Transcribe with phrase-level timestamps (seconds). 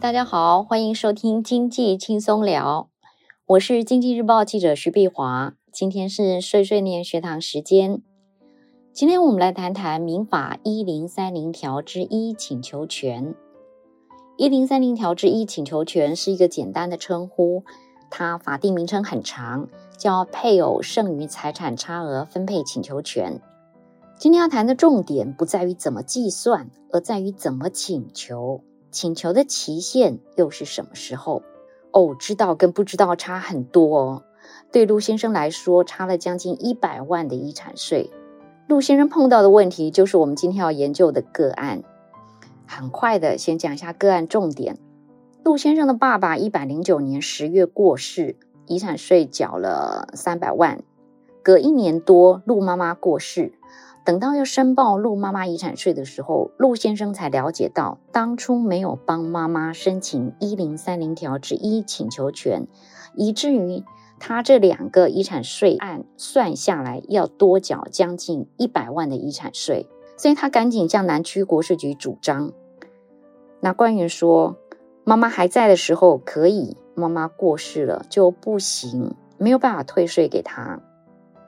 [0.00, 2.88] 大家好，欢迎收听经济轻松聊，
[3.44, 5.52] 我是经济日报记者徐碧华。
[5.70, 8.00] 今天是碎碎念学堂时间，
[8.94, 13.34] 今天我们来谈谈民法一零三零条之一请求权。
[14.38, 17.62] 一零三零条之一请求权是一个简单的称呼，
[18.10, 23.38] 它法定名称很长，叫配偶剩余财产差额分配请求权。
[24.18, 28.62] 今天要谈的重点不在于怎么计算，而在于怎么请求。
[28.90, 31.42] 请求的期限又是什么时候？
[31.92, 34.22] 哦，知道跟不知道差很多哦。
[34.72, 38.10] 对陆先生来说，差了将近一百万的遗产税。
[38.68, 41.82] 陆先生碰到的问题就是我们今天要研究的个案。
[42.66, 44.78] 很快的，先讲一下个案重点。
[45.42, 50.82] 陆先生的爸爸一百零九年十月过世，遗产税缴了三百万。
[51.42, 53.52] 隔一年多，陆妈妈过世。
[54.10, 62.66] 等到要申报陆妈妈遗产税的时候，陆先生才了解到，当初没有帮妈妈申请一零三零条之一请求权，
[63.14, 63.84] 以至于
[64.18, 72.50] 他这两个遗产税案算下来要多缴将近一百万的遗产税，所以他赶紧向南区国税局主张。
[73.60, 74.56] 那官员说，
[75.04, 80.80] 妈妈还在的时候可以，妈妈过世了就不行，没有办法退税给他。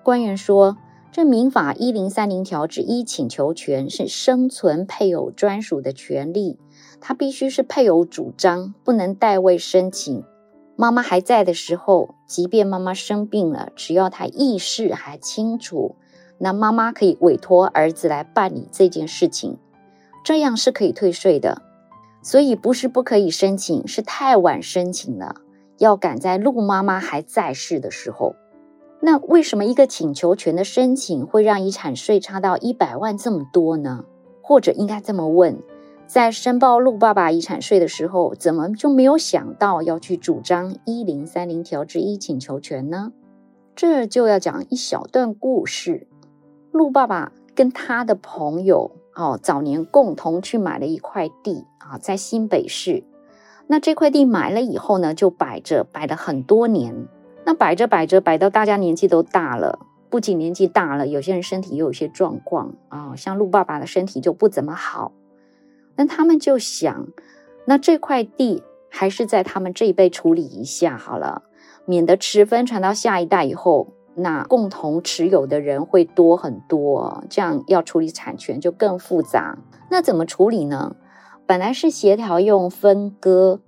[0.05, 0.77] 官员说。
[1.13, 6.59] 这民法一零三零条之一请求权是生存配偶专属的权利，
[7.03, 10.25] 它必须是配偶主张，不能代位申请。
[10.75, 15.97] 妈妈还在的时候，即便妈妈生病了，只要她意识还清楚，
[16.39, 19.59] 那妈妈可以委托儿子来办理这件事情，
[20.25, 21.61] 这样是可以退税的。
[22.23, 25.35] 所以不是不可以申请，是太晚申请了，
[25.77, 28.35] 要赶在陆妈妈还在世的时候。
[29.05, 34.05] 那为什么一个请求权的申请会让遗产税差到一百万这么多呢？
[34.41, 35.59] 或者应该这么问，
[36.07, 43.13] 在申报陆爸爸遗产税的时候，怎么就没有想到要去主张一零三零条之一请求权呢？
[43.75, 46.07] 这就要讲一小段故事。
[46.71, 53.03] 陆爸爸跟他的朋友哦，早年共同去买了一块地啊，在新北市。
[53.67, 57.09] 那这块地买了以后呢，就摆着，摆了很多年。
[57.45, 65.13] 那摆着摆着，摆到大家年纪都大了，不仅年纪大了，有些人身体又有些状况啊、像陆爸爸的身体就不怎么好。
[65.97, 67.09] 那他们就想，
[67.67, 71.43] 那这块地还是在他们这一辈处理一下好了，
[71.85, 79.59] 免得持分传到下一代以后，那共同持有的人会多很多，这样要处理产权就更复杂。
[79.91, 80.97] 那怎么处理呢？
[81.45, 83.61] 本来是协调用分割。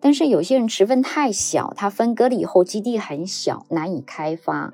[0.00, 4.72] 但是有些人持分太小，他分割了以后基地很小，难以开发。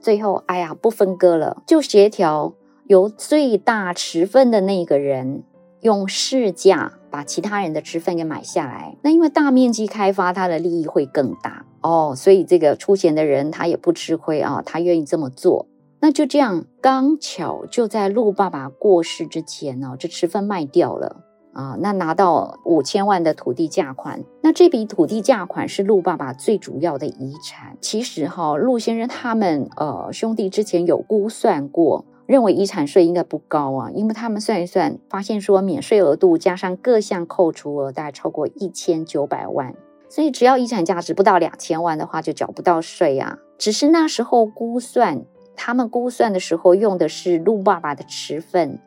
[0.00, 2.54] 最后，哎呀，不分割了，就协调
[2.86, 5.42] 由最大持分的那个人
[5.80, 8.96] 用市价把其他人的持分给买下来。
[9.02, 15.66] 那因为大面积开发，他的利益会更大哦，所以这个出钱的人他也不吃亏啊，他愿意这么做。
[16.00, 21.24] 那就这样，刚巧就在陆爸爸过世之前呢，这持分卖掉了。
[21.52, 27.76] 啊，那拿到五千万的土地价款，那这笔土地价款是陆爸爸最主要的遗产。
[27.80, 39.74] 其实哈，陆先生他们呃兄弟之前有估算过，认为遗产税应该不高啊，因为他们算一算，发现说免税额度加上各项扣除额大概超过一千九百万，
[40.08, 43.38] 所以只要遗产价值不到两千万的话，就缴不到税啊。
[43.56, 45.24] 只是那时候估算，
[45.56, 48.78] 他们估算的时候用的是陆爸爸的持份。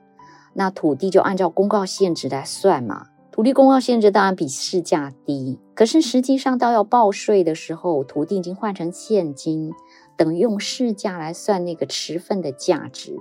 [0.54, 9.72] 那土地就按照公告限值来算嘛，土地公告限值当然比市价低，可是实际上到要报税的时候，土地已经换成现金，
[10.18, 13.16] 等于用市价来算那个持份的价值。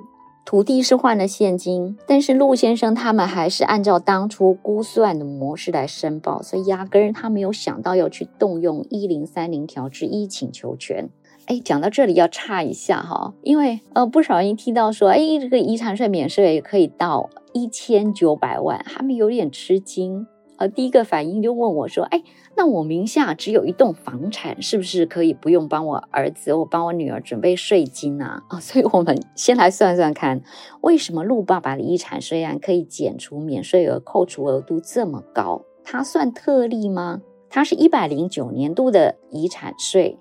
[0.44, 11.08] 土地是换了现金，但是陆先生他们还是按照当初估算的模式来申报，所以压根儿他没有想到要去动用一零三零条之一请求权。
[11.46, 20.26] 哎，讲到这里要岔一下哈，因为呃不少人听到说，哎，这个遗产税免税也可以到一千九百万，他们有点吃惊。
[20.60, 22.22] 呃，第一个反应就问我说，哎，
[22.54, 28.42] 那我名下只有一栋房产，是不是可以不用帮我儿子或帮我女儿准备税金啊？
[28.50, 30.42] 啊，所以我们先来算算看，
[30.82, 35.62] 为什么陆爸爸的遗产税案可以减除免税额扣除额度这么高？
[35.82, 37.22] 它算特例吗？
[37.48, 40.18] 它是一百零九年度的遗产税。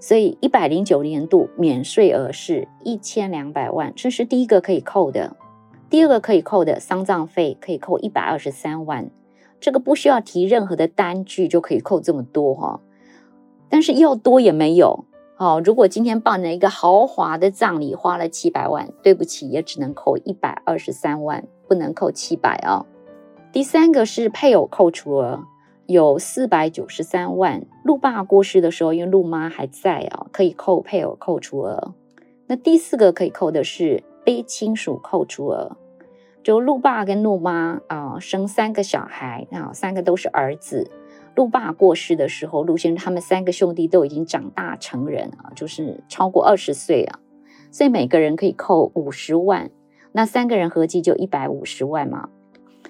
[0.00, 5.36] 所以一百零九年度免税额是一千两百万，这是第一个可以扣的。
[5.90, 9.10] 第二个可以扣的丧葬费可以扣一百二十三万，
[9.62, 12.80] 这个不需要提任何的单据就可以扣这么多哈。
[13.70, 15.04] 但是要多也没有。
[15.36, 22.84] 好，如果今天办了一个豪华的葬礼，花了七百万，对不起，也只能扣一百二十三万，不能扣七百啊。
[23.52, 25.44] 第三个是配偶扣除额。
[25.86, 27.66] 有四百九十三万。
[27.84, 31.94] 陆爸过世的时候，因为陆妈还在啊，可以扣配偶扣除额。
[32.46, 35.76] 那第四个可以扣的是非亲属扣除额，
[36.42, 40.90] 就陆爸跟陆妈啊生三个小孩啊，三个都是儿子。
[41.34, 47.20] 陆爸过世的时候，陆先生他们三个兄弟都已经长大成人啊，就是超过二十岁啊，
[47.70, 49.70] 所以每个人可以扣五十万。
[50.12, 52.28] 那三个人合计就一百五十万嘛。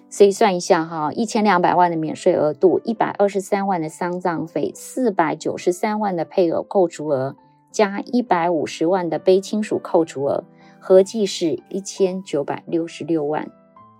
[0.09, 7.37] 所以算一下哈，一千两百万的免税额度，一百二十三万的丧葬费，四百九十三万的配偶扣除额，
[7.71, 10.45] 加一百五十万的非亲属扣除额，
[10.85, 13.49] 合计是一千九百六十六万。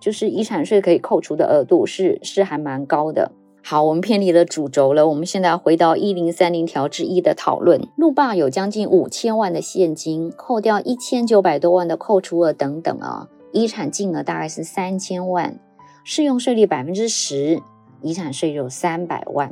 [0.01, 3.31] 就是遗产税可以扣除的额度是是还蛮高的。
[3.63, 7.87] 好，我们偏离了主轴了，我们现在回到一零三零条之一的讨论。
[7.95, 15.57] 陆霸有将近五千万的现金，扣掉一千九百多万的扣除额等等啊，遗产金额大概是三千万。
[16.03, 17.61] 适用税率百分之十，
[18.01, 19.49] 遗产税有三百万，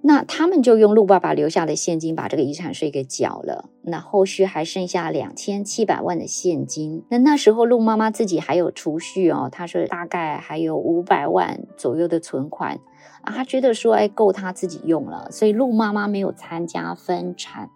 [0.00, 7.04] 那他们就用陆爸爸留下的现金把这个遗产税给缴了，那后续还剩下两千七百万的现金。
[7.10, 12.78] 那那时候陆妈妈自己还有储蓄哦，她说大概还有五百万左右的存款
[13.22, 17.70] 啊，她觉得说哎够她自己用了，所以陆妈妈没有参加分产。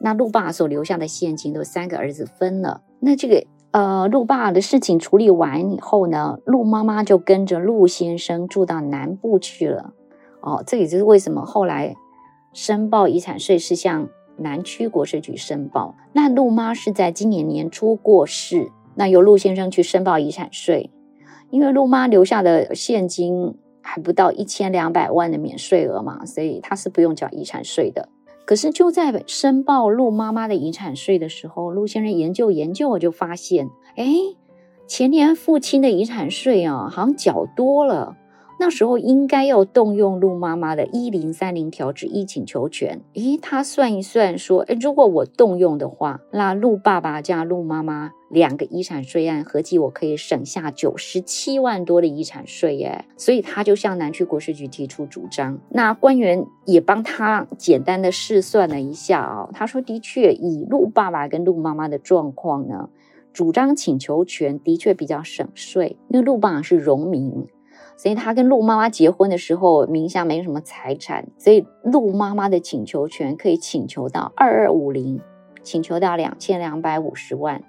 [0.00, 3.44] 那陆爸所留下的现金都三个儿子分了，那这个。
[3.70, 9.92] 呃，陆爸的事情处理完以后呢，陆妈妈就跟着陆先生住到南部去了。
[10.40, 11.94] 哦，这也就是为什么后来
[12.52, 15.94] 申报遗产税是向南区国税局申报。
[16.12, 20.90] 那陆妈是在今年年初过世，那由陆先生去申报遗产税，
[21.50, 28.08] 因为陆妈留下的现金还不到一千两百万的免税额嘛，所以他是不用缴遗产税的。
[28.44, 34.06] 可是就在申报陆妈妈的遗产税的时候，陆先生研究研究，我就发现，哎，
[34.86, 38.16] 前年父亲的遗产税啊，好像缴多了。
[38.60, 43.00] 那时候应该要动用陆妈妈的一零三零条之一请求权。
[43.14, 53.04] 诶，他算一算说，诶，如果我动用的话，那陆爸爸加陆妈妈两个遗产税案合计，我可以省下九十七万多的遗产税耶。
[53.16, 55.58] 所以他就向南区国税局提出主张。
[55.70, 62.88] 那官员也帮他简单的试算了一下啊、哦，他说的确以陆爸爸跟陆妈妈的状况呢，
[63.32, 67.46] 主张请求权的确比较省税，因为陆爸爸是农民。
[67.98, 75.20] 所以他跟陆妈妈结婚的时候，名下没有什么财产，所以陆妈妈的请求权可以请求到二二五零，
[75.64, 77.60] 请求到两千两百五十万。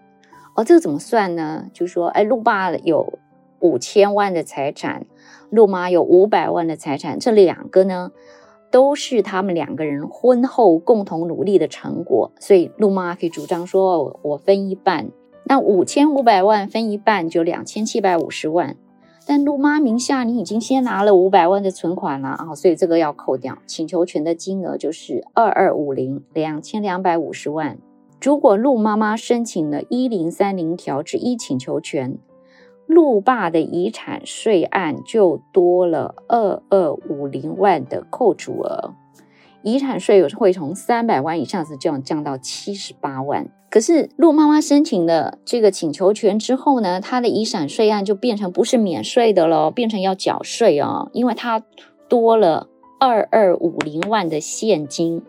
[0.55, 1.65] 哦，这个怎么算呢？
[1.73, 3.17] 就说，哎，陆爸有
[3.59, 5.07] 五千万的财产，
[5.49, 8.11] 陆妈有五百万的财产，这两个呢，
[8.69, 15.09] 都是他们两个人婚后共同努力的成果，所以陆妈可以主张说，我分一半，
[15.45, 18.75] 那五千五百万分一半就两千七百五十万。
[19.29, 27.77] 但陆妈名下你已经先拿了五百万的存款了啊，所以这个要扣掉，请求权的金额就是二二五零两千两百五十万。
[28.19, 32.17] 如果陆妈妈申请了一零三零条之一请求权，
[32.87, 38.95] 陆爸的遗产税案就多了二二五零万的扣除额。
[39.61, 51.61] 遗产税有时会从三百万以上是这样降到七十八万，可是陆妈妈申请了这个请求权之后呢，她的遗产税案就变成不是免税的了，变成要缴税哦，因为她
[52.07, 55.21] 多了二二五零万的现金，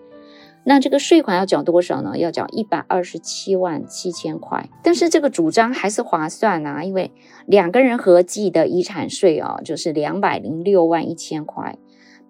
[0.64, 2.16] 那这个税款要缴多少呢？
[2.16, 7.10] 要缴一百二十七万七千块，但是这个主张还是划算啊，因为
[7.46, 11.76] 两个人合计的遗产税哦，就是两百零六万一千块。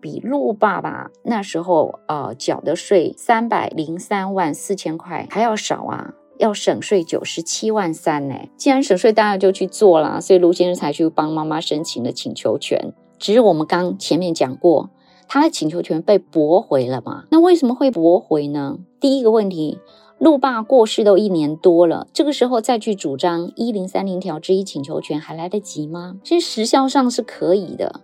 [0.00, 8.35] 比陆爸爸那时候呃缴的税三百零三万四千块还要少啊，要省税九十七万三呢。
[8.57, 12.92] 既然省税，当然就去做了，所以陆先生才去帮妈妈申请了请求权。
[13.19, 14.88] 只是我们刚前面讲过，
[15.28, 17.25] 他的请求权被驳回了嘛？
[17.30, 18.78] 那为什么会驳回呢？
[18.99, 19.78] 第一个问题，
[20.19, 26.16] 陆爸过世都一年多了，这个时候再去主张一零三零条之一请求权还来得及吗？
[26.25, 28.00] 其实时效上是可以的。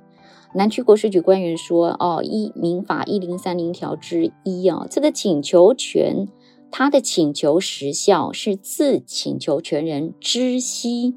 [0.57, 6.29] 南区国税局官员说：“哦，一民法一零三零条之一啊，这个请求权，
[6.71, 11.15] 他的请求时效是自请求权人知悉、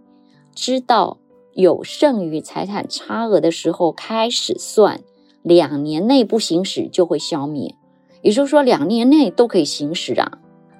[0.54, 1.20] 知道
[1.54, 5.00] 有剩余财产差额的时候开始算，
[5.42, 7.76] 两年内不行使就会消灭。
[8.22, 10.40] 也就是说，两年内都可以行使啊。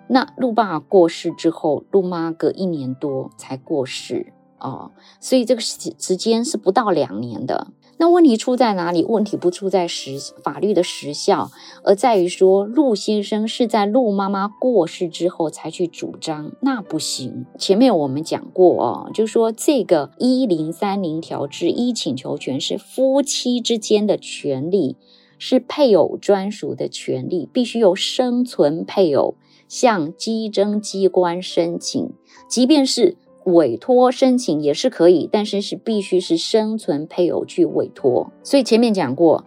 [0.10, 7.68] 那陆爸过世之后，陆妈隔一年多才过世哦，所以这个时时间是不到两年的。”
[8.02, 9.04] 那问题出在哪里？
[9.04, 11.52] 问题不出在时法律的时效，
[11.84, 17.46] 而在于说陆先生是在陆妈妈过世之后才去主张，那不行。
[17.58, 24.96] 前面我们讲过哦，就是说这个一零三零条之一请求权是夫妻之间的权利，
[25.38, 29.36] 是配偶专属的权利，必须由生存配偶
[29.68, 32.14] 向稽征机关申请，
[32.50, 33.18] 即便是。
[33.52, 38.32] 委托申请也是可以，但是是必须是生存配偶去委托。
[38.44, 39.46] 所以前面讲过，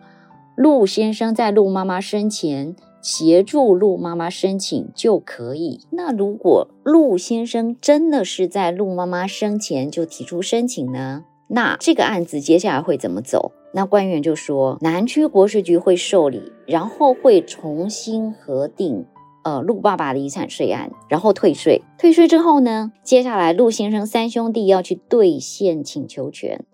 [0.54, 5.80] 陆先生在陆妈妈生前协助陆妈妈申请就可以。
[5.90, 11.25] 那如果陆先生真的是在陆妈妈生前就提出申请呢？
[11.49, 13.52] 那这个案子接下来会怎么走？
[13.75, 19.04] 那官员就说，南区国税局会受理，然后会重新核定。
[19.44, 21.82] 呃，陆爸爸的遗产税案，然后退税。
[21.99, 26.64] 退税之后呢，接下来陆先生三兄弟要去兑现请求权。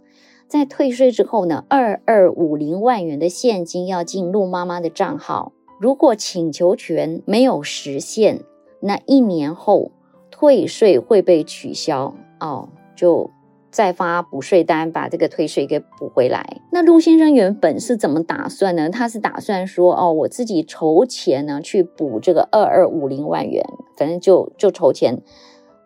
[0.46, 5.52] 在退税之后呢，二二五零万元的现金要进陆妈妈的账号。
[5.80, 8.42] 如果请求权没有实现，
[8.80, 9.92] 那一年后
[10.30, 13.30] 退税会被取消哦，就。
[13.70, 16.60] 再发补税单，把这个退税给补回来。
[16.70, 18.88] 那陆先生原本是怎么打算呢？
[18.90, 23.64] 他是打算说，哦，我自己筹钱呢，去补这个二二五零万元，
[23.96, 25.22] 反正就就筹钱，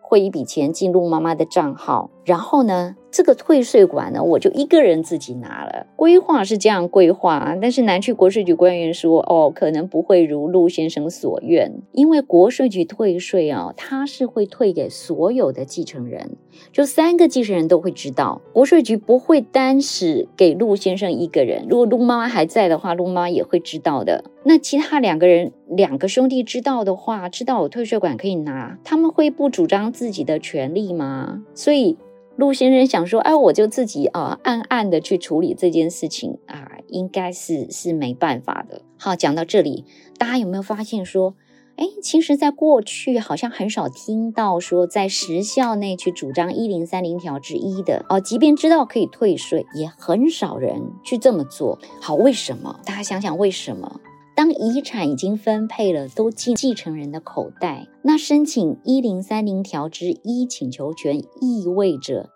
[0.01, 5.85] 汇一笔钱进陆妈妈的账号，然后呢，这个退税款呢，我就一个人自己拿了。
[5.95, 16.31] 规划是这样规划，但是南区国税局官员说，哦，可能不会如陆先生所愿，因为国税局退税啊，他是会退给所有的继承人，
[16.71, 18.41] 就三个继承人都会知道。
[18.51, 24.23] 国税局不会单使给陆先生一个人，如果陆妈妈还在的话，陆妈妈也会知道的。
[24.43, 31.43] 那其他两个人，两个兄弟知道的话，知道有退税款可以拿，他们会不主张自己的权利吗？
[31.53, 31.95] 所以。
[32.35, 39.85] 陆先生想说：“哎，我就自己啊，暗暗的去处理这件事情啊，应该是是没办法的。”好，讲到这里，
[40.17, 41.35] 大家有没有发现说，
[41.75, 51.77] 哎，其实，在过去好像很少听到说，在时效内去主张一零三零条之一的哦，即便知道可以退税，也很少人去这么做。
[52.01, 52.79] 好，为什么？
[52.83, 54.01] 大家想想为什么？
[54.35, 62.31] 当遗产已经分配了，都进继承人的口袋，那申请一零三零条之一请求权，意味着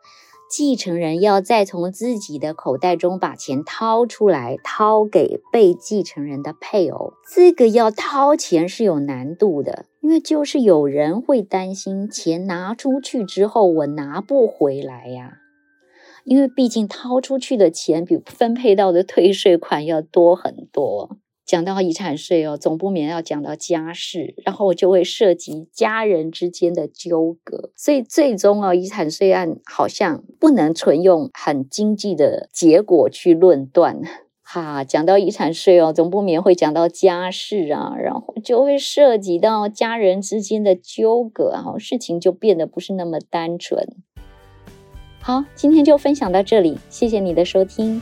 [0.50, 7.14] 继承人要再从自己的口袋中把钱掏出来，掏给被继承人的配偶。
[7.34, 15.40] 这个要掏钱是有难度的，因为就是有人会担心钱拿出去之后我拿不回来呀，
[16.24, 21.18] 因为毕竟掏出去的钱比分配到的退税款要多很多。
[21.48, 34.02] 讲到遗产税哦，总不免要讲到家事，然后就会涉及家人之间的纠葛，所以最终啊，遗产税案好像不能纯用很经济的结果去论断。
[34.44, 43.88] 哈，讲到遗产税哦，总不免会讲到家事啊，然后就会涉及到家人之间的纠葛，哈，事情就变得不是那么单纯。
[45.22, 48.02] 好，今天就分享到这里，谢谢你的收听。